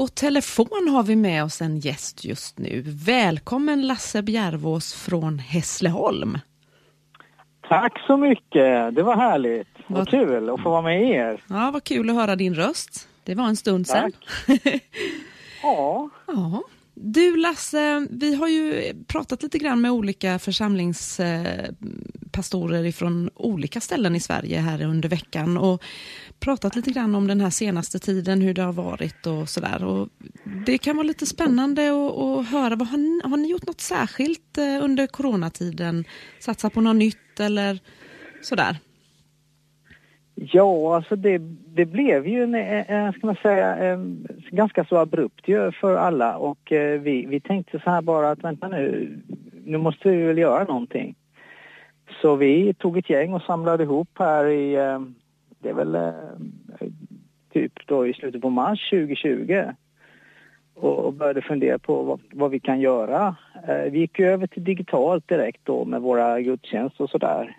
På 0.00 0.08
telefon 0.08 0.88
har 0.88 1.02
vi 1.02 1.16
med 1.16 1.44
oss 1.44 1.62
en 1.62 1.78
gäst 1.78 2.24
just 2.24 2.58
nu. 2.58 2.82
Välkommen 2.86 3.86
Lasse 3.86 4.22
Bjärvås 4.22 4.94
från 4.94 5.38
Hässleholm. 5.38 6.38
Tack 7.68 8.06
så 8.06 8.16
mycket, 8.16 8.94
det 8.94 9.02
var 9.02 9.16
härligt. 9.16 9.68
Vad, 9.86 10.08
kul 10.08 10.50
att 10.50 10.62
få 10.62 10.70
vara 10.70 10.82
med 10.82 11.10
er. 11.10 11.42
Ja, 11.48 11.70
vad 11.72 11.84
kul 11.84 12.10
att 12.10 12.16
höra 12.16 12.36
din 12.36 12.54
röst. 12.54 13.08
Det 13.24 13.34
var 13.34 13.44
en 13.44 13.56
stund 13.56 13.86
sedan. 13.86 14.12
ja. 15.62 16.10
ja. 16.26 16.62
Du 16.94 17.36
Lasse, 17.36 18.06
vi 18.10 18.34
har 18.34 18.48
ju 18.48 18.94
pratat 19.08 19.42
lite 19.42 19.58
grann 19.58 19.80
med 19.80 19.90
olika 19.90 20.38
pastorer 22.40 22.84
ifrån 22.84 23.30
olika 23.34 23.80
ställen 23.80 24.16
i 24.16 24.20
Sverige 24.20 24.58
här 24.58 24.82
under 24.84 25.08
veckan 25.08 25.56
och 25.56 25.82
pratat 26.40 26.76
lite 26.76 26.90
grann 26.90 27.14
om 27.14 27.26
den 27.26 27.40
här 27.40 27.50
senaste 27.50 27.98
tiden, 27.98 28.40
hur 28.40 28.54
det 28.54 28.62
har 28.62 28.72
varit 28.72 29.26
och 29.26 29.48
sådär. 29.48 30.08
Det 30.66 30.78
kan 30.78 30.96
vara 30.96 31.06
lite 31.06 31.26
spännande 31.26 31.82
att, 31.82 32.46
höra. 32.46 32.76
Vad 32.76 32.88
har, 32.88 32.98
ni, 32.98 33.20
har 33.24 33.36
ni 33.36 33.50
gjort 33.50 33.66
något 33.66 33.80
särskilt 33.80 34.58
eh, 34.58 34.84
under 34.84 35.06
coronatiden? 35.06 36.04
Satsat 36.38 36.74
på 36.74 36.80
något 36.80 36.96
nytt 36.96 37.40
eller 37.40 37.78
sådär? 38.42 38.76
Ja, 40.34 40.96
alltså 40.96 41.16
det, 41.16 41.38
det 41.76 41.86
blev 41.86 42.26
ju 42.26 42.42
en, 42.42 42.54
eh, 42.54 42.80
eh, 42.80 42.90
en, 42.90 43.12
ska 43.12 43.26
man 43.26 43.36
säga, 43.42 43.98
ganska 44.50 44.84
så 44.84 44.96
abrupt 44.96 45.48
ju 45.48 45.72
för 45.72 45.96
alla 45.96 46.36
och 46.36 46.72
vi, 47.00 47.26
vi 47.28 47.40
tänkte 47.40 47.80
så 47.84 47.90
här 47.90 48.02
bara 48.02 48.30
att 48.30 48.44
vänta 48.44 48.68
nu, 48.68 49.18
nu 49.64 49.78
måste 49.78 50.08
vi 50.08 50.22
väl 50.22 50.38
göra 50.38 50.64
någonting. 50.64 51.14
Så 52.20 52.36
vi 52.36 52.74
tog 52.74 52.98
ett 52.98 53.10
gäng 53.10 53.32
och 53.32 53.42
samlade 53.42 53.82
ihop 53.82 54.08
här 54.18 54.46
i, 54.46 54.74
eh, 54.74 55.00
det 55.58 55.68
är 55.68 55.74
väl 55.74 55.94
eh, 55.94 56.88
typ 57.52 57.72
då 57.86 58.06
i 58.06 58.14
slutet 58.14 58.42
på 58.42 58.50
mars 58.50 58.90
2020 58.90 59.64
och 60.74 61.12
började 61.14 61.42
fundera 61.42 61.78
på 61.78 62.02
vad, 62.02 62.20
vad 62.32 62.50
vi 62.50 62.60
kan 62.60 62.80
göra. 62.80 63.36
Eh, 63.68 63.92
vi 63.92 63.98
gick 63.98 64.20
över 64.20 64.46
till 64.46 64.64
digitalt 64.64 65.28
direkt 65.28 65.60
då 65.64 65.84
med 65.84 66.02
våra 66.02 66.40
gudstjänster 66.40 67.04
och 67.04 67.10
sådär. 67.10 67.56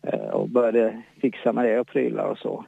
där 0.00 0.30
och 0.32 0.48
började 0.48 1.02
fixa 1.20 1.52
med 1.52 1.64
det 1.64 1.80
och 1.80 1.86
prylar 1.86 2.24
och 2.24 2.38
så. 2.38 2.64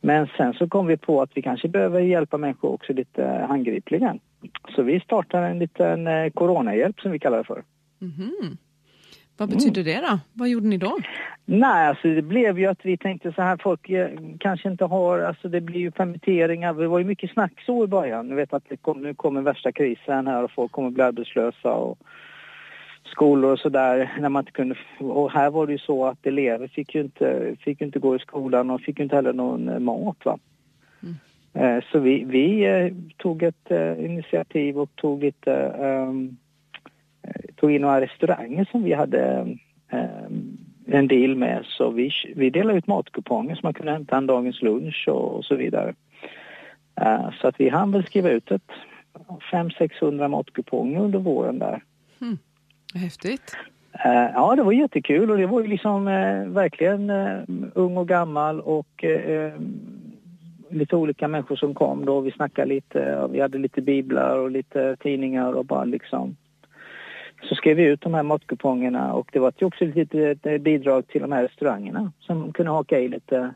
Men 0.00 0.26
sen 0.36 0.54
så 0.54 0.68
kom 0.68 0.86
vi 0.86 0.96
på 0.96 1.22
att 1.22 1.30
vi 1.34 1.42
kanske 1.42 1.68
behöver 1.68 2.00
hjälpa 2.00 2.38
människor 2.38 2.72
också 2.72 2.92
lite 2.92 3.46
handgripligen. 3.48 4.20
Så 4.76 4.82
vi 4.82 5.00
startade 5.00 5.46
en 5.46 5.58
liten 5.58 6.30
coronahjälp 6.30 7.00
som 7.00 7.10
vi 7.10 7.18
kallar 7.18 7.38
det 7.38 7.44
för. 7.44 7.62
Mm 8.00 8.12
-hmm. 8.12 8.56
Vad 9.40 9.48
betyder 9.48 9.82
mm. 9.82 10.02
det 10.02 10.08
då? 10.08 10.18
Vad 10.32 10.48
gjorde 10.48 10.66
ni 10.66 10.76
då? 10.76 10.98
Nej, 11.44 11.88
alltså 11.88 12.08
det 12.08 12.22
blev 12.22 12.58
ju 12.58 12.66
att 12.66 12.84
vi 12.84 12.96
tänkte 12.96 13.32
så 13.32 13.42
här, 13.42 13.58
folk 13.62 13.90
eh, 13.90 14.08
kanske 14.38 14.68
inte 14.68 14.84
har, 14.84 15.18
alltså 15.18 15.48
det 15.48 15.60
blir 15.60 15.80
ju 15.80 15.90
permitteringar, 15.90 16.74
det 16.74 16.88
var 16.88 16.98
ju 16.98 17.04
mycket 17.04 17.30
snack 17.30 17.52
så 17.66 17.84
i 17.84 17.86
början. 17.86 18.28
Nu 18.28 18.34
vet 18.34 18.52
att 18.52 18.64
det 18.68 18.76
kom, 18.76 19.02
nu 19.02 19.14
kommer 19.14 19.42
värsta 19.42 19.72
krisen 19.72 20.26
här 20.26 20.42
och 20.42 20.50
folk 20.50 20.72
kommer 20.72 20.90
bli 20.90 21.02
arbetslösa 21.02 21.72
och 21.72 21.98
skolor 23.04 23.52
och 23.52 23.58
sådär 23.58 24.12
när 24.20 24.28
man 24.28 24.42
inte 24.42 24.52
kunde... 24.52 24.74
Och 24.98 25.32
här 25.32 25.50
var 25.50 25.66
det 25.66 25.72
ju 25.72 25.78
så 25.78 26.06
att 26.06 26.26
elever 26.26 26.68
fick 26.68 26.94
ju 26.94 27.00
inte, 27.00 27.56
fick 27.60 27.80
inte 27.80 27.98
gå 27.98 28.16
i 28.16 28.18
skolan 28.18 28.70
och 28.70 28.80
fick 28.80 28.98
ju 28.98 29.02
inte 29.02 29.16
heller 29.16 29.32
någon 29.32 29.68
eh, 29.68 29.78
mat. 29.78 30.16
Va? 30.24 30.38
Mm. 31.02 31.14
Eh, 31.52 31.84
så 31.92 31.98
vi, 31.98 32.24
vi 32.24 32.94
tog 33.16 33.42
ett 33.42 33.70
initiativ 33.98 34.78
och 34.78 34.90
tog, 34.96 35.24
ett, 35.24 35.46
um, 35.78 36.36
tog 37.56 37.70
in 37.70 37.82
några 37.82 38.00
restauranger 38.00 38.68
som 38.70 38.84
vi 38.84 38.92
hade 38.92 39.40
um, 39.92 40.58
en 40.86 41.08
deal 41.08 41.36
med. 41.36 41.64
Så 41.64 41.90
vi, 41.90 42.10
vi 42.34 42.50
delade 42.50 42.78
ut 42.78 42.86
matkuponger 42.86 43.54
så 43.54 43.60
man 43.62 43.74
kunde 43.74 43.92
hämta 43.92 44.16
en 44.16 44.26
dagens 44.26 44.62
lunch 44.62 45.08
och, 45.08 45.34
och 45.34 45.44
så 45.44 45.56
vidare. 45.56 45.94
Uh, 47.00 47.30
så 47.40 47.48
att 47.48 47.60
vi 47.60 47.68
hann 47.68 47.92
väl 47.92 48.06
skriva 48.06 48.30
ut 48.30 48.50
ett 48.50 48.70
500-600 49.52 50.28
matkuponger 50.28 51.00
under 51.00 51.18
våren 51.18 51.58
där. 51.58 51.82
Mm. 52.20 52.38
Häftigt. 52.94 53.56
Ja, 54.34 54.54
det 54.56 54.62
var 54.62 54.72
jättekul 54.72 55.30
och 55.30 55.36
det 55.36 55.46
var 55.46 55.60
ju 55.60 55.66
liksom 55.66 56.08
uh, 56.08 56.48
verkligen 56.48 57.10
uh, 57.10 57.42
ung 57.74 57.96
och 57.96 58.08
gammal 58.08 58.60
och 58.60 59.04
lite 60.70 60.96
olika 60.96 61.28
människor 61.28 61.56
som 61.56 61.74
kom 61.74 62.04
då. 62.04 62.20
Vi 62.20 62.30
snackade 62.30 62.68
lite, 62.68 63.28
vi 63.30 63.40
hade 63.40 63.58
lite 63.58 63.82
biblar 63.82 64.38
och 64.38 64.50
lite 64.50 64.96
tidningar 64.96 65.52
och 65.52 65.64
bara 65.64 65.84
liksom 65.84 66.36
så 67.42 67.54
skrev 67.54 67.76
vi 67.76 67.84
ut 67.84 68.00
de 68.00 68.14
här 68.14 68.22
matkupongerna 68.22 69.12
och 69.12 69.30
det 69.32 69.38
var 69.38 69.52
också 69.60 69.84
ett 69.84 69.94
litet 69.94 70.62
bidrag 70.62 71.06
till 71.08 71.20
de 71.20 71.32
här 71.32 71.42
restaurangerna 71.42 72.12
som 72.20 72.52
kunde 72.52 72.72
haka 72.72 73.00
i 73.00 73.08
lite, 73.08 73.54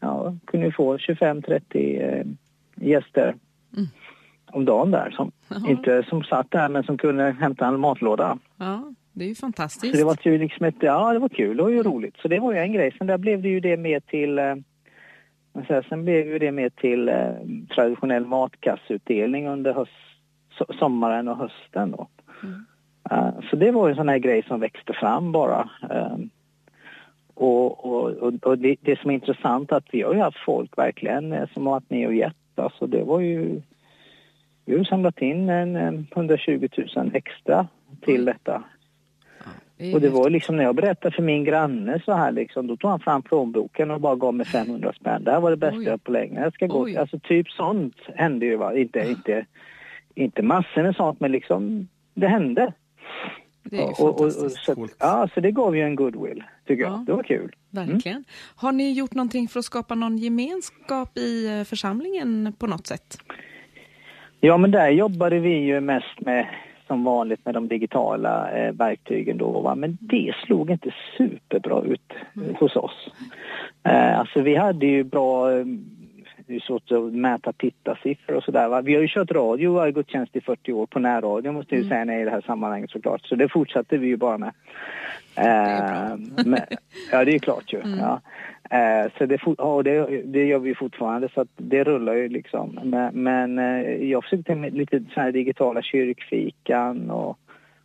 ja, 0.00 0.36
kunde 0.44 0.72
få 0.72 0.96
25-30 0.96 2.36
gäster. 2.76 3.34
Mm 3.76 3.88
om 4.56 4.64
dagen 4.64 4.90
där. 4.90 5.10
Som, 5.10 5.32
inte 5.68 6.02
som 6.02 6.24
satt 6.24 6.50
där 6.50 6.68
men 6.68 6.84
som 6.84 6.98
kunde 6.98 7.30
hämta 7.40 7.66
en 7.66 7.80
matlåda. 7.80 8.38
Ja, 8.56 8.92
det 9.12 9.24
är 9.24 9.28
ju 9.28 9.34
fantastiskt. 9.34 9.92
Så 9.94 9.98
det 9.98 10.04
var 10.04 10.18
ju 10.22 10.38
liksom 10.38 10.66
ett, 10.66 10.74
ja 10.80 11.12
det 11.12 11.18
var 11.18 11.28
kul 11.28 11.60
och 11.60 11.72
ju 11.72 11.82
roligt. 11.82 12.16
Så 12.22 12.28
det 12.28 12.38
var 12.38 12.52
ju 12.52 12.58
en 12.58 12.72
grej. 12.72 12.94
Sen 12.98 13.06
där 13.06 13.18
blev 13.18 13.42
det 13.42 13.48
ju 13.48 13.60
det 13.60 13.76
med 13.76 14.06
till 14.06 14.38
eh, 14.38 14.54
Sen 15.88 16.04
blev 16.04 16.26
ju 16.26 16.38
det 16.38 16.52
med 16.52 16.76
till 16.76 17.08
eh, 17.08 17.30
traditionell 17.74 18.26
matkassutdelning 18.26 19.48
under 19.48 19.74
höst, 19.74 19.92
sommaren 20.78 21.28
och 21.28 21.36
hösten 21.36 21.90
då. 21.90 22.08
Mm. 22.42 22.64
Uh, 23.12 23.48
så 23.50 23.56
det 23.56 23.70
var 23.70 23.88
en 23.88 23.96
sån 23.96 24.08
här 24.08 24.18
grej 24.18 24.42
som 24.42 24.60
växte 24.60 24.92
fram 24.92 25.32
bara. 25.32 25.70
Uh, 25.90 26.16
och, 27.34 27.84
och, 27.84 28.32
och 28.42 28.58
det, 28.58 28.76
det, 28.80 29.00
som 29.00 29.10
är 29.10 29.14
intressant 29.14 29.72
är 29.72 29.76
att 29.76 29.88
vi 29.92 30.02
har 30.02 30.14
ju 30.14 30.20
haft 30.20 30.44
folk 30.44 30.78
verkligen 30.78 31.32
eh, 31.32 31.48
som 31.54 31.66
har 31.66 31.72
varit 31.72 31.90
med 31.90 32.06
och 32.06 32.14
gett. 32.14 32.36
Alltså 32.54 32.86
det 32.86 33.02
var 33.02 33.20
ju 33.20 33.62
vi 34.64 34.76
har 34.76 34.84
samlat 34.84 35.22
in 35.22 35.48
en, 35.48 36.06
120 36.12 36.68
000 36.96 37.10
extra 37.14 37.66
till 38.00 38.24
detta. 38.24 38.62
Ja, 39.76 39.94
och 39.94 40.00
det 40.00 40.08
var 40.08 40.30
liksom 40.30 40.56
när 40.56 40.64
jag 40.64 40.74
berättade 40.74 41.16
för 41.16 41.22
min 41.22 41.44
granne 41.44 42.02
så 42.04 42.12
här 42.12 42.32
liksom, 42.32 42.66
då 42.66 42.76
tog 42.76 42.90
han 42.90 43.00
fram 43.00 43.22
plånboken 43.22 43.90
och 43.90 44.00
bara 44.00 44.16
gav 44.16 44.34
mig 44.34 44.46
500 44.46 44.92
spänn. 45.00 45.24
Det 45.24 45.30
här 45.30 45.40
var 45.40 45.50
det 45.50 45.56
bästa 45.56 45.82
jag 45.82 46.04
på 46.04 46.12
länge. 46.12 46.40
Jag 46.40 46.54
ska 46.54 46.66
gå, 46.66 46.98
alltså 47.00 47.18
typ 47.18 47.50
sånt 47.50 47.96
hände 48.14 48.46
ju 48.46 48.56
va. 48.56 48.74
Inte, 48.74 48.98
inte, 48.98 49.46
inte 50.14 50.42
massor 50.42 50.82
med 50.82 50.96
sånt 50.96 51.20
men 51.20 51.32
liksom 51.32 51.88
det 52.16 52.28
hände. 52.28 52.72
Det 53.64 53.76
är 53.76 53.80
ju 53.80 53.86
och, 53.86 54.00
och, 54.00 54.20
och, 54.20 54.32
så, 54.32 54.88
ja, 54.98 55.28
så 55.34 55.40
det 55.40 55.50
gav 55.50 55.76
ju 55.76 55.82
en 55.82 55.96
goodwill, 55.96 56.44
tycker 56.66 56.84
jag. 56.84 57.04
Det 57.06 57.12
var 57.12 57.22
kul. 57.22 57.54
Verkligen. 57.70 58.16
Mm. 58.16 58.24
Har 58.56 58.72
ni 58.72 58.92
gjort 58.92 59.14
någonting 59.14 59.48
för 59.48 59.58
att 59.58 59.64
skapa 59.64 59.94
någon 59.94 60.18
gemenskap 60.18 61.18
i 61.18 61.58
eh, 61.58 61.64
församlingen 61.64 62.52
på 62.58 62.66
något 62.66 62.86
sätt? 62.86 63.18
Ja, 64.40 64.56
men 64.56 64.70
där 64.70 64.90
jobbade 64.90 65.38
vi 65.38 65.54
ju 65.54 65.80
mest 65.80 66.20
med 66.20 66.46
som 66.86 67.04
vanligt 67.04 67.44
med 67.44 67.54
de 67.54 67.68
digitala 67.68 68.50
eh, 68.50 68.72
verktygen 68.72 69.38
då. 69.38 69.60
Va? 69.60 69.74
Men 69.74 69.98
det 70.00 70.34
slog 70.46 70.70
inte 70.70 70.94
superbra 71.16 71.82
ut 71.82 72.12
mm. 72.36 72.54
hos 72.54 72.76
oss. 72.76 73.08
Eh, 73.82 74.18
alltså 74.18 74.40
vi 74.40 74.56
hade 74.56 74.86
ju 74.86 75.04
bra 75.04 75.50
eh, 76.48 76.60
svårt 76.60 76.92
att 76.92 77.12
mäta 77.12 77.52
tittarsiffror 77.52 78.36
och 78.36 78.42
sådär. 78.42 78.82
Vi 78.82 78.94
har 78.94 79.02
ju 79.02 79.08
kört 79.08 79.30
radio 79.30 79.72
varje 79.72 79.92
gudstjänst 79.92 80.36
i 80.36 80.40
40 80.40 80.72
år 80.72 80.86
på 80.86 80.98
närradio 80.98 81.52
måste 81.52 81.74
jag 81.74 81.82
ju 81.82 81.86
mm. 81.92 82.06
säga 82.06 82.20
i 82.20 82.24
det 82.24 82.30
här 82.30 82.40
sammanhanget 82.40 82.90
såklart. 82.90 83.26
Så 83.26 83.34
det 83.34 83.48
fortsatte 83.48 83.98
vi 83.98 84.06
ju 84.06 84.16
bara 84.16 84.38
med. 84.38 84.52
Det 85.34 85.42
bra. 85.42 86.44
men, 86.44 86.60
ja, 87.12 87.24
det 87.24 87.34
är 87.34 87.38
klart 87.38 87.72
ju. 87.72 87.80
Mm. 87.80 87.98
Ja. 87.98 88.20
Eh, 88.70 89.10
så 89.18 89.26
det, 89.26 89.40
ja, 89.58 89.82
det, 89.82 90.22
det 90.24 90.44
gör 90.44 90.58
vi 90.58 90.74
fortfarande 90.74 91.28
så 91.34 91.40
att 91.40 91.48
det 91.56 91.84
rullar 91.84 92.14
ju 92.14 92.28
liksom. 92.28 92.78
Men, 92.82 93.22
men 93.22 93.58
eh, 93.58 94.10
jag 94.10 94.24
försökte 94.24 94.54
med 94.54 94.74
lite 94.74 95.04
så 95.14 95.20
här 95.20 95.32
digitala 95.32 95.82
kyrkfikan 95.82 97.10
och, 97.10 97.38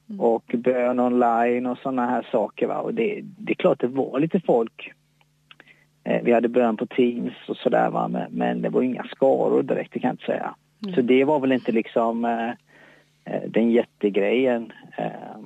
mm. 0.09 0.21
och 0.21 0.43
bön 0.53 0.99
online 0.99 1.65
och 1.65 1.77
sådana 1.77 2.05
här 2.05 2.27
saker. 2.31 2.67
Va? 2.67 2.77
Och 2.77 2.93
det, 2.93 3.21
det 3.23 3.51
är 3.51 3.55
klart 3.55 3.79
det 3.79 3.87
var 3.87 4.19
lite 4.19 4.39
folk. 4.39 4.91
Eh, 6.03 6.21
vi 6.23 6.33
hade 6.33 6.49
bön 6.49 6.77
på 6.77 6.85
Teams 6.85 7.33
och 7.47 7.57
sådär 7.57 8.07
men, 8.07 8.31
men, 8.31 8.61
det 8.61 8.69
var 8.69 8.81
inga 8.81 9.03
skaror 9.03 9.63
direkt, 9.63 9.93
det 9.93 9.99
kan 9.99 10.07
jag 10.07 10.13
inte 10.13 10.25
säga. 10.25 10.55
Mm. 10.83 10.95
Så 10.95 11.01
det 11.01 11.23
var 11.23 11.39
väl 11.39 11.51
inte 11.51 11.71
liksom 11.71 12.25
eh, 12.25 12.49
eh 13.25 13.41
den 13.47 13.71
jättegrejen. 13.71 14.71
Eh, 14.97 15.39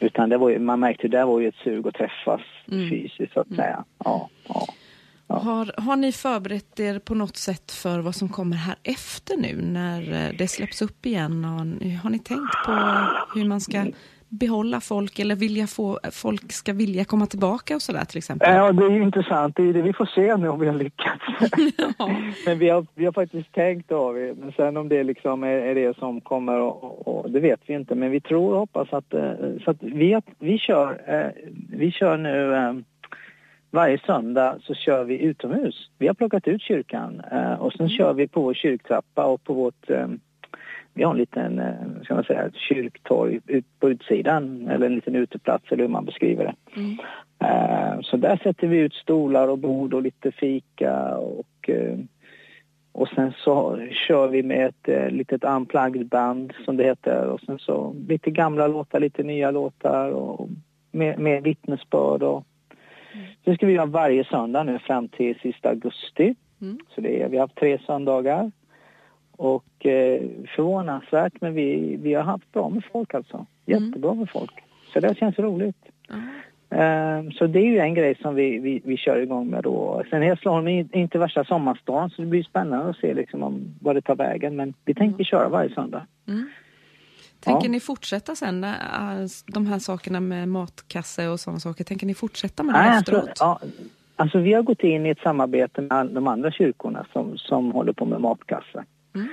utan 0.00 0.28
det 0.28 0.38
var 0.38 0.48
ju, 0.48 0.58
man 0.58 0.80
märkte 0.80 1.08
det 1.08 1.24
var 1.24 1.40
ju 1.40 1.48
ett 1.48 1.54
sug 1.64 1.86
att 1.86 1.94
träffas 1.94 2.40
mm. 2.70 2.90
fysiskt 2.90 3.32
så 3.32 3.40
att 3.40 3.46
mm. 3.46 3.56
säga. 3.56 3.84
Ja, 4.04 4.28
ja, 4.48 4.66
ja. 5.26 5.34
Har, 5.34 5.80
har 5.80 5.96
ni 5.96 6.12
förberett 6.12 6.80
er 6.80 6.98
på 6.98 7.14
något 7.14 7.36
sätt 7.36 7.72
för 7.72 7.98
vad 7.98 8.14
som 8.14 8.28
kommer 8.28 8.56
här 8.56 8.74
efter 8.82 9.36
nu 9.36 9.62
när 9.62 10.12
eh, 10.12 10.36
det 10.38 10.48
släpps 10.48 10.82
upp 10.82 11.06
igen? 11.06 11.44
Har, 11.44 11.98
har 12.02 12.10
ni 12.10 12.18
tänkt 12.18 12.64
på 12.66 12.72
hur 13.34 13.48
man 13.48 13.60
ska 13.60 13.86
behålla 14.40 14.80
folk 14.80 15.18
eller 15.18 15.36
vilja 15.36 15.66
få, 15.66 15.98
folk 16.12 16.52
ska 16.52 16.72
vilja 16.72 17.04
komma 17.04 17.26
tillbaka 17.26 17.74
och 17.74 17.82
sådär 17.82 18.04
till 18.04 18.18
exempel? 18.18 18.54
Ja, 18.54 18.72
det 18.72 18.84
är 18.84 18.90
ju 18.90 19.02
intressant. 19.02 19.56
Det 19.56 19.62
är 19.62 19.72
det 19.72 19.82
vi 19.82 19.92
får 19.92 20.06
se 20.06 20.36
nu 20.36 20.48
om 20.48 20.60
vi 20.60 20.66
har 20.66 20.74
lyckats. 20.74 21.24
ja. 21.98 22.10
Men 22.46 22.58
vi 22.58 22.68
har, 22.68 22.86
vi 22.94 23.04
har 23.04 23.12
faktiskt 23.12 23.52
tänkt 23.52 23.88
då. 23.88 24.12
Men 24.12 24.52
sen 24.56 24.76
om 24.76 24.88
det 24.88 25.02
liksom 25.02 25.42
är, 25.42 25.48
är 25.48 25.74
det 25.74 25.96
som 25.96 26.20
kommer 26.20 26.60
och, 26.60 26.84
och, 26.84 27.08
och, 27.08 27.30
det 27.30 27.40
vet 27.40 27.60
vi 27.66 27.74
inte. 27.74 27.94
Men 27.94 28.10
vi 28.10 28.20
tror 28.20 28.52
och 28.52 28.58
hoppas 28.58 28.92
att, 28.92 29.14
eh, 29.14 29.32
så 29.64 29.70
att 29.70 29.82
vi, 29.82 30.20
vi, 30.38 30.58
kör, 30.58 31.02
eh, 31.06 31.30
vi 31.68 31.90
kör 31.90 32.16
nu 32.16 32.82
varje 33.70 33.98
söndag 33.98 34.58
så 34.62 34.74
kör 34.74 35.04
vi 35.04 35.22
utomhus. 35.22 35.90
Vi 35.98 36.06
har 36.06 36.14
plockat 36.14 36.48
ut 36.48 36.62
kyrkan 36.62 37.22
eh, 37.32 37.52
och 37.52 37.72
sen 37.72 37.86
mm. 37.86 37.96
kör 37.96 38.12
vi 38.12 38.28
på 38.28 38.40
vår 38.40 38.54
kyrktrappa 38.54 39.24
och 39.24 39.44
på 39.44 39.54
vårt 39.54 39.90
eh, 39.90 40.08
vi 40.94 41.02
har 41.02 41.10
en 41.10 41.18
liten, 41.18 41.58
eh, 41.58 42.02
ska 42.04 42.14
man 42.14 42.24
säga, 42.24 42.50
kyrktorg 42.54 43.40
ut 43.46 43.64
på 43.80 43.90
utsidan 43.90 44.68
eller 44.68 44.86
en 44.86 44.94
liten 44.94 45.16
uteplats 45.16 45.64
eller 45.72 45.84
hur 45.84 45.90
man 45.90 46.04
beskriver 46.04 46.44
det. 46.44 46.80
Mm. 46.80 46.98
Eh, 47.38 48.00
så 48.02 48.16
där 48.16 48.36
sätter 48.36 48.66
vi 48.66 48.78
ut 48.78 48.94
stolar 48.94 49.48
och 49.48 49.58
bord 49.58 49.94
och 49.94 50.02
lite 50.02 50.32
fika 50.32 51.16
och 51.16 51.70
eh, 51.70 51.98
och 52.94 53.08
sen 53.08 53.32
så 53.44 53.86
kör 54.08 54.28
vi 54.28 54.42
med 54.42 54.66
ett 54.66 55.12
litet 55.12 55.44
unplugged 55.44 56.06
band 56.06 56.52
som 56.64 56.76
det 56.76 56.84
heter 56.84 57.26
och 57.26 57.40
sen 57.40 57.58
så 57.58 57.94
lite 58.08 58.30
gamla 58.30 58.66
låtar, 58.66 59.00
lite 59.00 59.22
nya 59.22 59.50
låtar 59.50 60.10
och 60.10 60.48
med, 60.90 61.18
med 61.18 61.42
vittnesbörd 61.42 62.22
och 62.22 62.44
mm. 63.12 63.26
det 63.44 63.54
ska 63.54 63.66
vi 63.66 63.72
göra 63.72 63.86
varje 63.86 64.24
söndag 64.24 64.64
nu 64.64 64.78
fram 64.78 65.08
till 65.08 65.38
sista 65.42 65.68
augusti. 65.68 66.34
Mm. 66.60 66.78
Så 66.94 67.00
det 67.00 67.22
är, 67.22 67.28
vi 67.28 67.36
har 67.36 67.44
haft 67.44 67.56
tre 67.56 67.78
söndagar. 67.86 68.50
Och 69.42 69.86
eh, 69.86 70.22
förvånansvärt, 70.56 71.32
men 71.40 71.54
vi, 71.54 71.96
vi 71.96 72.14
har 72.14 72.22
haft 72.22 72.52
bra 72.52 72.68
med 72.68 72.84
folk 72.92 73.14
alltså. 73.14 73.34
Mm. 73.36 73.46
Jättebra 73.84 74.14
med 74.14 74.30
folk. 74.30 74.62
Så 74.92 75.00
det 75.00 75.18
känns 75.18 75.38
roligt. 75.38 75.76
Mm. 76.10 76.28
Eh, 76.70 77.32
så 77.32 77.46
det 77.46 77.58
är 77.58 77.66
ju 77.66 77.78
en 77.78 77.94
grej 77.94 78.18
som 78.22 78.34
vi, 78.34 78.58
vi, 78.58 78.82
vi 78.84 78.96
kör 78.96 79.18
igång 79.18 79.50
med 79.50 79.62
då. 79.62 80.02
Sen 80.10 80.22
Hässleholm 80.22 80.68
är 80.68 80.96
inte 80.96 81.18
värsta 81.18 81.44
sommarstan 81.44 82.10
så 82.10 82.22
det 82.22 82.28
blir 82.28 82.42
spännande 82.42 82.90
att 82.90 82.96
se 82.96 83.14
liksom 83.14 83.42
om 83.42 83.74
vad 83.80 83.96
det 83.96 84.02
tar 84.02 84.16
vägen. 84.16 84.56
Men 84.56 84.74
vi 84.84 84.94
tänker 84.94 85.14
mm. 85.14 85.24
köra 85.24 85.48
varje 85.48 85.74
söndag. 85.74 86.06
Mm. 86.28 86.48
Tänker 87.40 87.66
ja. 87.66 87.72
ni 87.72 87.80
fortsätta 87.80 88.34
sen, 88.34 88.64
äh, 88.64 88.70
de 89.46 89.66
här 89.66 89.78
sakerna 89.78 90.20
med 90.20 90.48
matkasse 90.48 91.28
och 91.28 91.40
sådana 91.40 91.60
saker, 91.60 91.84
tänker 91.84 92.06
ni 92.06 92.14
fortsätta 92.14 92.62
med 92.62 92.74
det 92.74 92.78
Nej, 92.78 92.98
efteråt? 92.98 93.28
Alltså, 93.28 93.44
ja, 93.44 93.60
alltså 94.16 94.38
vi 94.38 94.52
har 94.52 94.62
gått 94.62 94.80
in 94.80 95.06
i 95.06 95.10
ett 95.10 95.22
samarbete 95.22 95.80
med 95.80 96.06
de 96.06 96.26
andra 96.26 96.50
kyrkorna 96.50 97.06
som, 97.12 97.38
som 97.38 97.72
håller 97.72 97.92
på 97.92 98.04
med 98.04 98.20
matkasse 98.20 98.84
mm. 99.14 99.28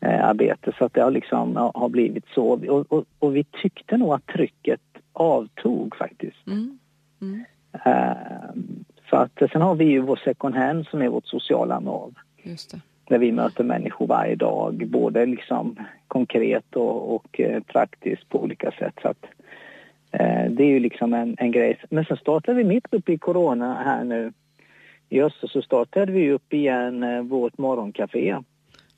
eh, 0.00 0.24
arbete. 0.24 0.72
Så 0.78 0.84
att 0.84 0.94
det 0.94 1.02
har 1.02 1.10
liksom 1.10 1.56
har 1.74 1.88
blivit 1.88 2.24
så. 2.34 2.44
Och, 2.46 2.92
och, 2.92 3.04
och, 3.18 3.36
vi 3.36 3.44
tyckte 3.44 3.96
nog 3.96 4.12
att 4.12 4.26
trycket 4.26 4.80
avtog 5.12 5.96
faktiskt. 5.96 6.46
Mm. 6.46 6.78
Mm. 7.20 7.44
Eh, 7.84 8.54
så 9.10 9.16
att 9.16 9.42
sen 9.52 9.62
har 9.62 9.74
vi 9.74 9.84
ju 9.84 10.00
vår 10.00 10.20
second 10.24 10.54
hand 10.54 10.86
som 10.86 11.02
är 11.02 11.08
vårt 11.08 11.26
sociala 11.26 11.80
nav. 11.80 12.14
Där 13.08 13.18
vi 13.18 13.32
möter 13.32 13.64
människor 13.64 14.06
varje 14.06 14.36
dag, 14.36 14.86
både 14.88 15.26
liksom 15.26 15.76
konkret 16.08 16.76
och, 16.76 17.14
och 17.14 17.40
eh, 17.40 17.62
praktiskt 17.62 18.28
på 18.28 18.42
olika 18.42 18.70
sätt. 18.70 18.94
Så 19.02 19.08
att, 19.08 19.24
eh, 20.10 20.50
det 20.50 20.64
är 20.64 20.68
ju 20.68 20.80
liksom 20.80 21.14
en, 21.14 21.36
en 21.38 21.52
grej. 21.52 21.80
Men 21.90 22.04
sen 22.04 22.16
startade 22.16 22.58
vi 22.58 22.64
mitt 22.64 22.86
uppe 22.90 23.12
i 23.12 23.18
corona 23.18 23.82
här 23.84 24.04
nu 24.04 24.32
i 25.08 25.20
höstas 25.20 25.52
så 25.52 25.62
startade 25.62 26.12
vi 26.12 26.32
upp 26.32 26.52
igen 26.52 27.02
eh, 27.02 27.22
vårt 27.22 27.58
morgoncafé. 27.58 28.36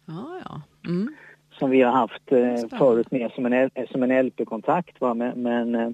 Ah, 0.07 0.41
ja. 0.45 0.61
Mm. 0.87 1.15
Som 1.59 1.71
vi 1.71 1.83
har 1.83 1.93
haft 1.93 2.33
eh, 2.33 2.79
förut 2.79 3.11
med 3.11 3.31
som 3.33 3.47
en, 3.47 3.71
som 3.91 4.03
en 4.03 4.27
LP-kontakt. 4.27 5.01
Men, 5.01 5.43
men 5.43 5.75
eh, 5.75 5.91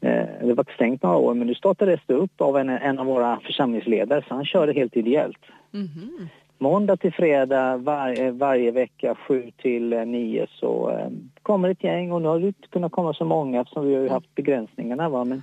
eh, 0.00 0.46
det 0.46 0.54
var 0.54 0.74
stängt 0.74 1.02
några 1.02 1.16
år 1.16 1.34
men 1.34 1.46
nu 1.46 1.54
startades 1.54 2.00
det 2.06 2.14
upp 2.14 2.40
av 2.40 2.58
en, 2.58 2.68
en 2.68 2.98
av 2.98 3.06
våra 3.06 3.40
församlingsledare 3.40 4.24
så 4.28 4.34
han 4.34 4.44
kör 4.44 4.66
det 4.66 4.72
helt 4.72 4.96
ideellt. 4.96 5.44
Mm. 5.74 6.28
Måndag 6.58 6.96
till 6.96 7.12
fredag 7.12 7.76
var, 7.76 8.20
eh, 8.20 8.32
varje 8.32 8.70
vecka 8.70 9.14
7 9.14 9.50
till 9.56 9.88
9 9.88 10.42
eh, 10.42 10.48
så 10.60 10.90
eh, 10.90 11.10
kommer 11.42 11.68
ett 11.68 11.84
gäng 11.84 12.12
och 12.12 12.22
nu 12.22 12.28
har 12.28 12.40
det 12.40 12.46
inte 12.46 12.68
kunnat 12.68 12.92
komma 12.92 13.14
så 13.14 13.24
många 13.24 13.60
eftersom 13.60 13.86
vi 13.86 13.94
har 13.94 14.08
haft 14.08 14.34
begränsningarna 14.34 15.08
va 15.08 15.24
men 15.24 15.42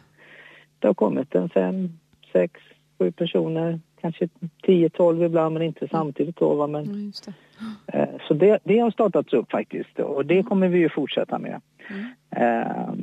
det 0.79 0.87
har 0.87 0.93
kommit 0.93 1.35
en 1.35 1.49
fem, 1.49 1.89
sex, 2.31 2.61
sju 2.97 3.11
personer 3.11 3.79
kanske 4.03 4.29
10-12 4.63 5.25
ibland 5.25 5.53
men 5.53 5.63
inte 5.63 5.87
samtidigt 5.87 6.37
då. 6.37 6.53
Va? 6.53 6.67
Men. 6.67 6.83
Eh, 6.83 7.31
så 8.27 8.33
det, 8.33 8.59
det 8.63 8.79
har 8.79 8.91
startats 8.91 9.33
upp 9.33 9.51
faktiskt 9.51 9.99
och 9.99 10.25
det 10.25 10.43
kommer 10.43 10.67
vi 10.67 10.79
ju 10.79 10.89
fortsätta 10.89 11.39
med. 11.39 11.61
Mm. 11.89 12.05
Eh, 12.35 12.93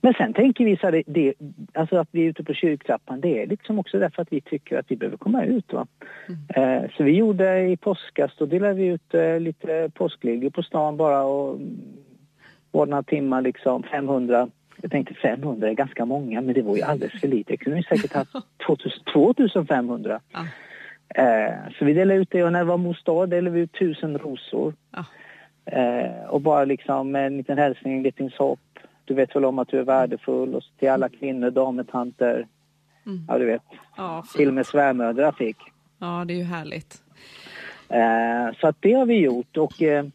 men 0.00 0.14
sen 0.14 0.34
tänker 0.34 0.64
vi 0.64 0.76
så 0.76 0.86
här, 0.86 1.02
det, 1.06 1.34
alltså 1.74 1.96
att 1.96 2.08
vi 2.10 2.24
är 2.24 2.28
ute 2.28 2.44
på 2.44 2.54
kyrktrappan 2.54 3.20
det 3.20 3.42
är 3.42 3.46
liksom 3.46 3.78
också 3.78 3.98
därför 3.98 4.22
att 4.22 4.32
vi 4.32 4.40
tycker 4.40 4.78
att 4.78 4.90
vi 4.90 4.96
behöver 4.96 5.16
komma 5.16 5.44
ut. 5.44 5.72
Va? 5.72 5.86
Mm. 6.28 6.82
Eh, 6.84 6.90
så 6.96 7.02
vi 7.02 7.12
gjorde 7.12 7.60
i 7.60 7.76
påskas, 7.76 8.32
då 8.38 8.46
delade 8.46 8.74
vi 8.74 8.86
ut 8.86 9.14
eh, 9.14 9.40
lite 9.40 9.90
påskligor 9.94 10.50
på 10.50 10.62
stan 10.62 10.96
bara 10.96 11.24
och 11.24 11.58
några 12.72 13.02
timmar 13.02 13.42
liksom 13.42 13.82
500 13.82 14.48
jag 14.82 14.90
tänkte 14.90 15.14
500 15.14 15.68
är 15.68 15.72
ganska 15.72 16.04
många 16.04 16.40
men 16.40 16.54
det 16.54 16.62
var 16.62 16.76
ju 16.76 16.82
alldeles 16.82 17.20
för 17.20 17.28
lite. 17.28 17.52
Jag 17.52 17.60
kunde 17.60 17.82
säkert 17.82 18.12
haft 18.12 18.32
2500. 18.66 20.20
Ja. 20.32 20.46
Eh, 21.08 21.72
så 21.78 21.84
vi 21.84 21.92
delade 21.92 22.20
ut 22.20 22.30
det 22.30 22.44
och 22.44 22.52
när 22.52 22.58
det 22.58 22.64
var 22.64 22.76
mors 22.76 23.02
dag 23.02 23.28
delade 23.28 23.54
vi 23.54 23.60
ut 23.60 23.72
tusen 23.72 24.18
rosor. 24.18 24.74
Ja. 24.90 25.04
Eh, 25.66 26.24
och 26.28 26.40
bara 26.40 26.64
liksom 26.64 27.16
en 27.16 27.36
liten 27.36 27.58
hälsning, 27.58 27.96
en 27.96 28.02
liten 28.02 28.30
hopp. 28.38 28.60
Du 29.04 29.14
vet 29.14 29.36
väl 29.36 29.44
om 29.44 29.58
att 29.58 29.68
du 29.68 29.78
är 29.78 29.84
värdefull 29.84 30.54
och 30.54 30.62
till 30.78 30.90
alla 30.90 31.08
kvinnor, 31.08 31.50
damer, 31.50 31.84
tanter. 31.84 32.46
Mm. 33.06 33.24
Ja, 33.28 33.38
du 33.38 33.44
vet. 33.44 33.62
Ja, 33.96 34.24
till 34.36 34.48
och 34.48 34.54
med 34.54 34.66
svärmödrar 34.66 35.32
fick. 35.32 35.56
Ja, 35.98 36.24
det 36.26 36.34
är 36.34 36.38
ju 36.38 36.44
härligt. 36.44 37.02
Eh, 37.88 38.58
så 38.60 38.68
att 38.68 38.76
det 38.80 38.92
har 38.92 39.06
vi 39.06 39.20
gjort 39.20 39.56
och 39.56 39.82
eh, 39.82 40.06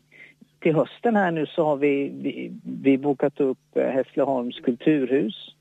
till 0.60 0.76
hösten 0.76 1.16
här 1.16 1.32
nu 1.32 1.46
så 1.46 1.66
har 1.66 1.76
vi, 1.76 2.12
vi, 2.22 2.52
vi 2.82 2.98
bokat 2.98 3.40
upp 3.40 3.58
eh, 3.74 3.90
Hässleholms 3.90 4.60
kulturhus. 4.60 5.56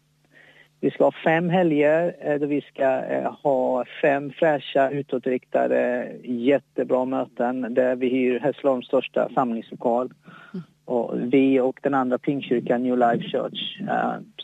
Vi 0.81 0.91
ska 0.91 1.05
ha 1.05 1.13
fem 1.25 1.51
helger 1.51 2.17
eh, 2.21 2.41
där 2.41 2.47
vi 2.47 2.61
ska 2.61 3.05
eh, 3.05 3.33
ha 3.43 3.85
fem 4.03 4.31
fräscha 4.31 4.91
utåtriktade 4.91 6.09
jättebra 6.25 7.05
möten 7.05 7.75
där 7.75 7.97
vi 7.97 8.09
hyr 8.09 8.41
Hässleholms 8.41 8.87
största 8.87 9.29
samlingslokal. 9.35 10.13
Och 10.85 11.15
vi 11.17 11.61
och 11.61 11.81
den 11.83 11.95
andra 11.95 12.19
pingkyrkan 12.19 12.83
New 12.83 12.99
Life 12.99 13.29
Church 13.29 13.81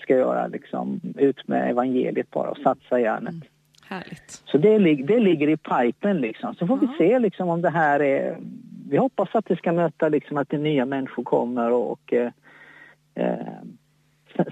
ska 0.02 0.16
göra 0.16 0.46
liksom 0.46 1.00
ut 1.18 1.48
med 1.48 1.70
evangeliet 1.70 2.30
bara 2.30 2.50
och 2.50 2.58
satsa 2.58 3.00
järnet. 3.00 3.34
Mm. 3.34 3.46
Härligt. 3.88 4.42
Så 4.44 4.58
det, 4.58 4.78
det 4.94 5.20
ligger 5.20 5.48
i 5.48 5.56
pipen 5.56 6.16
liksom. 6.16 6.54
Så 6.54 6.66
får 6.66 6.76
vi 6.76 6.88
se 6.98 7.18
liksom 7.18 7.48
om 7.48 7.62
det 7.62 7.70
här 7.70 8.00
är 8.00 8.36
vi 8.90 8.96
hoppas 8.96 9.28
att 9.32 9.46
det 9.46 9.56
ska 9.56 9.72
möta 9.72 10.08
liksom 10.08 10.36
att 10.36 10.48
det 10.48 10.58
nya 10.58 10.86
människor 10.86 11.24
kommer 11.24 11.70
och, 11.70 11.92
och 11.92 12.12
eh, 12.12 12.30
eh 13.14 13.36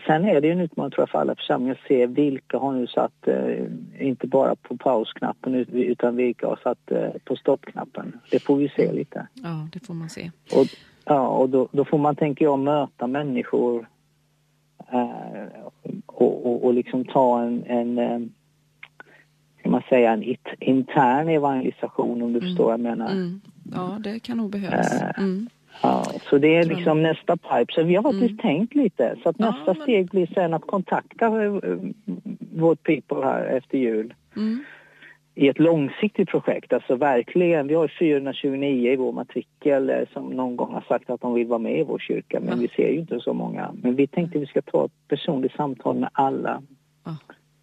Sen 0.06 0.24
är 0.24 0.40
det 0.40 0.50
en 0.50 0.60
utmaning 0.60 0.90
tror 0.90 1.02
jag 1.02 1.10
för 1.10 1.18
alla 1.18 1.34
församlingar 1.34 1.74
att 1.74 1.88
se 1.88 2.06
vilka 2.06 2.58
har 2.58 2.72
nu 2.72 2.86
satt, 2.86 3.28
eh, 3.28 3.66
inte 4.00 4.26
bara 4.26 4.56
på 4.56 4.76
pausknappen 4.76 5.54
utan 5.72 6.16
vilka 6.16 6.46
har 6.46 6.58
satt 6.62 6.90
eh, 6.90 7.10
på 7.24 7.36
stoppknappen. 7.36 8.20
Det 8.30 8.38
får 8.38 8.56
vi 8.56 8.68
se 8.68 8.92
lite. 8.92 9.26
Ja, 9.34 9.68
det 9.72 9.86
får 9.86 9.94
man 9.94 10.08
se. 10.08 10.30
Och, 10.56 10.66
ja, 11.04 11.28
och 11.28 11.48
då, 11.48 11.68
då 11.72 11.84
får 11.84 11.98
man, 11.98 12.16
tänker 12.16 12.44
jag, 12.44 12.58
möta 12.58 13.06
människor 13.06 13.88
eh, 14.92 15.62
och, 16.06 16.46
och, 16.46 16.64
och, 16.64 16.74
liksom 16.74 17.04
ta 17.04 17.42
en, 17.42 17.64
en 17.66 18.32
kan 19.62 19.72
man 19.72 19.82
säga, 19.88 20.12
en 20.12 20.22
it, 20.22 20.46
intern 20.60 21.28
evangelisation 21.28 22.22
om 22.22 22.32
du 22.32 22.38
mm. 22.38 22.40
förstår 22.40 22.64
vad 22.64 22.72
jag 22.72 22.80
menar. 22.80 23.10
Mm. 23.10 23.40
Ja, 23.72 23.98
det 24.04 24.18
kan 24.18 24.36
nog 24.36 24.50
behövas. 24.50 25.02
Eh, 25.02 25.18
mm. 25.18 25.48
Ja, 25.82 26.04
så 26.30 26.38
det 26.38 26.56
är 26.56 26.64
liksom 26.64 27.02
nästa 27.02 27.36
pipe. 27.36 27.72
Så 27.72 27.82
vi 27.82 27.94
har 27.94 28.02
faktiskt 28.02 28.30
mm. 28.30 28.38
tänkt 28.38 28.74
lite. 28.74 29.16
Så 29.22 29.28
att 29.28 29.38
nästa 29.38 29.62
ja, 29.66 29.74
men... 29.74 29.82
steg 29.82 30.10
blir 30.10 30.26
sen 30.26 30.54
att 30.54 30.66
kontakta 30.66 31.26
uh, 31.26 31.60
vårt 32.54 32.82
people 32.82 33.24
här 33.24 33.44
efter 33.44 33.78
jul. 33.78 34.14
Mm. 34.36 34.64
I 35.34 35.48
ett 35.48 35.58
långsiktigt 35.58 36.28
projekt, 36.28 36.72
alltså 36.72 36.96
verkligen. 36.96 37.66
Vi 37.66 37.74
har 37.74 37.88
429 37.98 38.92
i 38.92 38.96
vår 38.96 39.12
matrikel 39.12 39.90
eh, 39.90 39.96
som 40.12 40.28
någon 40.28 40.56
gång 40.56 40.72
har 40.72 40.84
sagt 40.88 41.10
att 41.10 41.20
de 41.20 41.34
vill 41.34 41.46
vara 41.46 41.58
med 41.58 41.78
i 41.78 41.82
vår 41.82 41.98
kyrka. 41.98 42.40
Men 42.40 42.48
ja. 42.48 42.56
vi 42.56 42.68
ser 42.68 42.88
ju 42.88 42.98
inte 42.98 43.20
så 43.20 43.32
många. 43.32 43.74
Men 43.82 43.94
vi 43.94 44.06
tänkte 44.06 44.38
att 44.38 44.42
vi 44.42 44.46
ska 44.46 44.62
ta 44.62 44.84
ett 44.84 45.08
personligt 45.08 45.52
samtal 45.52 45.96
med 45.96 46.08
alla. 46.12 46.62
Ja. 47.04 47.16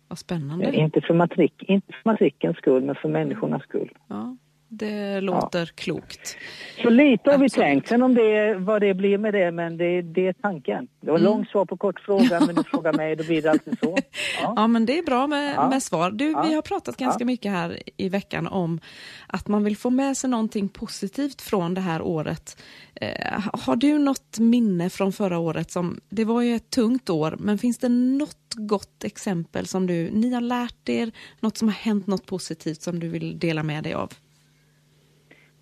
Vad 0.07 0.19
spännande. 0.19 0.75
Inte 0.75 1.01
för, 1.01 1.13
matrik, 1.13 1.63
inte 1.63 1.93
för 1.93 2.09
matrikens 2.09 2.57
skull, 2.57 2.83
men 2.83 2.95
för 2.95 3.09
människornas 3.09 3.63
skull. 3.63 3.91
Ja. 4.07 4.35
Det 4.73 5.21
låter 5.21 5.59
ja. 5.59 5.65
klokt. 5.75 6.37
Så 6.81 6.89
lite 6.89 7.31
har 7.31 7.37
vi 7.37 7.49
tänkt. 7.49 7.87
Sen 7.87 8.01
om 8.01 8.15
det, 8.15 8.55
vad 8.55 8.81
det 8.81 8.93
blir 8.93 9.17
med 9.17 9.33
det, 9.33 9.51
men 9.51 9.77
det, 9.77 10.01
det 10.01 10.27
är 10.27 10.33
tanken. 10.33 10.87
Det 11.01 11.11
var 11.11 11.17
mm. 11.17 11.31
långt 11.31 11.49
svar 11.49 11.65
på 11.65 11.77
kort 11.77 11.99
fråga, 11.99 12.39
men 12.45 12.55
du 12.55 12.63
frågar 12.63 12.93
mig, 12.93 13.15
då 13.15 13.23
blir 13.23 13.41
det 13.41 13.51
alltid 13.51 13.79
så. 13.79 13.97
Ja, 14.41 14.53
ja 14.55 14.67
men 14.67 14.85
det 14.85 14.97
är 14.97 15.03
bra 15.03 15.27
med, 15.27 15.55
ja. 15.55 15.69
med 15.69 15.83
svar. 15.83 16.11
Du, 16.11 16.27
vi 16.27 16.53
har 16.53 16.61
pratat 16.61 16.97
ganska 16.97 17.25
mycket 17.25 17.51
här 17.51 17.79
i 17.97 18.09
veckan 18.09 18.47
om 18.47 18.79
att 19.27 19.47
man 19.47 19.63
vill 19.63 19.77
få 19.77 19.89
med 19.89 20.17
sig 20.17 20.29
någonting 20.29 20.69
positivt 20.69 21.41
från 21.41 21.73
det 21.73 21.81
här 21.81 22.01
året. 22.01 22.61
Eh, 22.95 23.39
har 23.53 23.75
du 23.75 23.99
något 23.99 24.39
minne 24.39 24.89
från 24.89 25.13
förra 25.13 25.39
året? 25.39 25.71
som 25.71 25.99
Det 26.09 26.25
var 26.25 26.41
ju 26.41 26.55
ett 26.55 26.69
tungt 26.69 27.09
år, 27.09 27.35
men 27.39 27.57
finns 27.57 27.77
det 27.77 27.89
något 27.89 28.53
gott 28.55 29.03
exempel 29.03 29.67
som 29.67 29.87
du, 29.87 30.09
ni 30.11 30.33
har 30.33 30.41
lärt 30.41 30.89
er, 30.89 31.11
något 31.39 31.57
som 31.57 31.67
har 31.67 31.75
hänt 31.75 32.07
något 32.07 32.25
positivt 32.25 32.81
som 32.81 32.99
du 32.99 33.07
vill 33.07 33.39
dela 33.39 33.63
med 33.63 33.83
dig 33.83 33.93
av? 33.93 34.13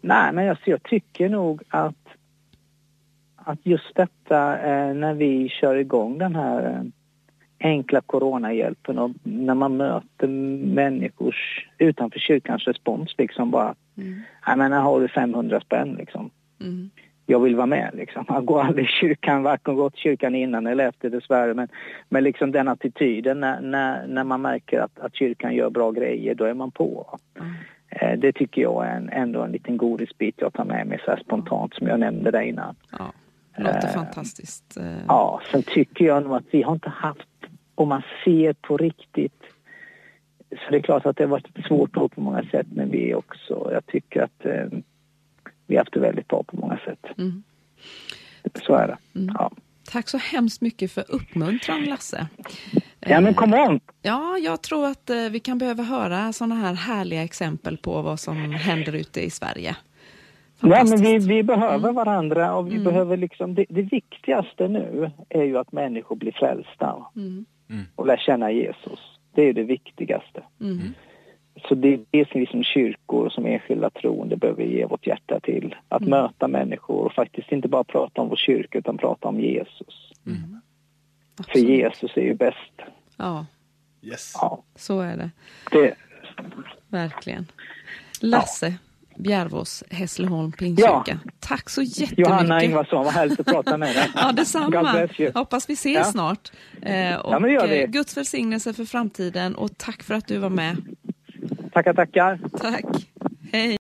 Nej, 0.01 0.34
men 0.34 0.50
alltså 0.50 0.70
jag 0.70 0.84
tycker 0.84 1.29
nog 1.29 1.62
att, 1.70 1.96
att 3.36 3.60
just 3.63 3.96
detta 3.96 4.60
eh, 4.60 4.94
när 4.94 5.13
vi 5.13 5.50
kör 5.50 5.75
igång 5.75 6.18
den 6.18 6.36
här 6.36 6.86
enkla 7.60 8.01
coronahjälpen 8.01 9.00
och 9.00 9.12
när 9.24 9.56
man 9.56 9.77
möter 9.77 10.27
människors 10.27 11.68
utanför 11.77 12.20
kyrkans 12.20 12.68
respons 12.68 13.15
liksom 13.18 13.51
bara, 13.51 13.75
mm. 13.98 14.22
jag 14.46 14.58
menar 14.58 14.82
har 14.82 15.01
du 15.01 15.08
500 15.08 15.60
spänn 15.60 15.96
liksom. 16.00 16.29
Mm. 16.62 16.89
Jag 17.25 17.39
vill 17.39 17.56
vara 17.56 17.65
med 17.65 17.91
liksom. 17.94 18.25
Jag 18.27 18.46
går 18.46 18.62
aldrig 18.62 18.86
i 18.86 18.89
kyrkan, 18.89 19.44
varken 19.44 19.75
gått 19.75 19.96
i 19.96 19.98
kyrkan 19.98 20.36
innan 20.36 20.68
eller 20.68 20.88
efter 20.88 21.10
dessvärre 21.10 21.53
men, 21.53 21.68
men 22.10 22.24
liksom 22.24 22.51
den 22.51 22.68
attityden 22.68 23.39
när, 23.39 23.62
när, 23.62 24.08
när 24.08 24.24
man 24.24 24.41
märker 24.41 24.79
att, 24.79 25.00
att 25.00 25.15
kyrkan 25.15 25.56
gör 25.56 25.70
bra 25.70 25.91
grejer, 25.91 26.36
då 26.36 26.46
är 26.46 26.53
man 26.53 26.72
på. 26.72 27.20
Mm. 27.39 27.51
Eh, 27.89 28.19
det 28.19 28.31
tycker 28.31 28.62
jag 28.62 28.86
är 28.86 28.96
en, 28.96 29.10
ändå 29.10 29.43
en 29.43 29.51
liten 29.51 29.77
godisbit 29.77 30.36
jag 30.38 30.53
tar 30.53 30.65
med 30.65 30.88
mig 30.88 31.01
så 31.05 31.17
spontant 31.25 31.74
som 31.74 31.88
jag 31.88 32.00
nämnde 32.00 32.31
där 32.31 32.41
innan. 32.41 32.75
Ja, 32.91 33.13
låter 33.58 33.88
eh, 33.88 33.93
fantastiskt. 33.93 34.77
Eh. 34.77 35.05
Ja, 35.08 35.41
sen 35.51 35.63
tycker 35.63 36.05
jag 36.05 36.24
nog 36.24 36.36
att 36.36 36.46
vi 36.51 36.62
har 36.62 36.74
inte 36.74 36.89
haft, 36.89 37.27
om 37.75 37.89
man 37.89 38.01
ser 38.25 38.53
på 38.53 38.77
riktigt, 38.77 39.43
så 40.50 40.72
det 40.72 40.77
är 40.77 40.81
klart 40.81 41.05
att 41.05 41.17
det 41.17 41.24
har 41.24 41.29
varit 41.29 41.65
svårt 41.67 41.98
år 41.98 42.08
på 42.08 42.22
många 42.22 42.43
sätt 42.43 42.67
men 42.69 42.91
vi 42.91 43.13
också, 43.13 43.69
jag 43.74 43.86
tycker 43.86 44.22
att 44.22 44.46
eh, 44.46 44.79
vi 45.67 45.75
har 45.75 45.81
haft 45.84 45.93
det 45.93 46.00
väldigt 46.00 46.27
bra 46.27 46.43
på 46.43 46.55
många 46.55 46.77
sätt. 46.77 47.05
Mm. 47.17 47.43
Så 48.65 48.74
är 48.74 48.88
det. 48.88 49.19
Mm. 49.19 49.36
Ja. 49.39 49.51
Tack 49.91 50.10
så 50.10 50.17
hemskt 50.17 50.62
mycket 50.62 50.91
för 50.91 51.03
uppmuntran 51.08 51.84
Lasse. 51.84 52.27
Ja 53.00 53.22
men 53.22 53.34
come 53.34 53.68
on! 53.68 53.79
Ja, 54.01 54.38
jag 54.38 54.62
tror 54.62 54.88
att 54.88 55.10
eh, 55.10 55.29
vi 55.32 55.39
kan 55.39 55.58
behöva 55.58 55.84
höra 55.84 56.34
sådana 56.34 56.56
här 56.56 56.74
härliga 56.74 57.24
exempel 57.24 57.77
på 57.77 58.01
vad 58.01 58.20
som 58.20 58.51
händer 58.51 58.96
ute 58.96 59.22
i 59.22 59.29
Sverige. 59.29 59.75
Ja, 60.62 60.84
men 60.84 61.01
vi, 61.01 61.18
vi 61.18 61.44
behöver 61.44 61.89
mm. 61.89 61.96
varandra 61.96 62.56
och 62.56 62.68
vi 62.68 62.72
mm. 62.72 62.84
behöver 62.84 63.18
liksom, 63.18 63.56
det, 63.56 63.65
det, 63.70 63.82
viktigaste 63.82 64.68
nu 64.68 65.12
är 65.29 65.44
ju 65.44 65.58
att 65.58 65.72
människor 65.72 66.15
blir 66.15 66.32
frälsta 66.32 67.06
mm. 67.15 67.46
mm. 67.70 67.84
och 67.96 68.08
lär 68.08 68.18
känna 68.18 68.51
Jesus. 68.51 69.00
Det 69.36 69.41
är 69.41 69.53
det 69.53 69.63
viktigaste. 69.63 70.44
Mm. 70.62 70.74
Mm. 70.74 70.94
Så 71.68 71.75
det 71.75 71.94
är 71.94 72.00
det 72.12 72.29
som 72.29 72.39
vi 72.39 72.46
som 72.46 72.63
kyrkor 72.63 73.25
och 73.25 73.32
som 73.32 73.46
enskilda 73.46 73.89
troende 73.89 74.38
behöver 74.38 74.63
ge 74.63 74.86
vårt 74.86 75.08
hjärta 75.08 75.39
till. 75.39 75.75
Att 75.89 76.01
möta 76.01 76.48
människor 76.48 77.06
och 77.06 77.13
faktiskt 77.13 77.51
inte 77.51 77.68
bara 77.68 77.84
prata 77.84 78.22
om 78.22 78.29
vår 78.29 78.36
kyrka 78.36 78.77
utan 78.77 78.98
prata 78.98 79.27
om 79.27 79.39
Jesus. 79.39 80.13
För 81.48 81.60
Jesus 81.60 82.17
är 82.17 82.22
ju 82.22 82.34
bäst. 82.34 82.74
Ja. 83.17 83.46
Yes. 84.01 84.31
Ja. 84.36 84.63
Så 84.75 85.01
är 85.01 85.17
det. 85.17 85.31
det. 85.72 85.96
Verkligen. 86.88 87.51
Lasse 88.22 88.67
ja. 88.67 88.74
Bjärvås, 89.19 89.84
Hässleholm 89.89 90.51
Pingstkyrka. 90.51 91.03
Ja. 91.05 91.31
Tack 91.39 91.69
så 91.69 91.81
jättemycket. 91.81 92.19
Johanna 92.19 92.63
Ingvarsson, 92.63 93.03
vad 93.05 93.13
härligt 93.13 93.39
att 93.39 93.46
prata 93.46 93.77
med 93.77 93.96
dig. 93.96 94.12
ja, 94.15 94.31
detsamma. 94.31 95.08
Hoppas 95.34 95.69
vi 95.69 95.74
ses 95.74 95.96
ja. 95.96 96.03
snart. 96.03 96.51
Eh, 96.81 97.15
och 97.15 97.34
ja, 97.34 97.39
men 97.39 97.41
det 97.41 97.51
gör 97.51 97.67
vi. 97.67 97.84
Eh, 97.84 97.89
Guds 97.89 98.17
välsignelse 98.17 98.74
för 98.74 98.86
framtiden 98.86 99.55
och 99.55 99.77
tack 99.77 100.03
för 100.03 100.13
att 100.13 100.27
du 100.27 100.38
var 100.38 100.50
med. 100.50 100.77
Tackar, 101.74 101.93
tackar. 101.93 102.39
Tack. 102.60 102.86
Hej. 103.51 103.77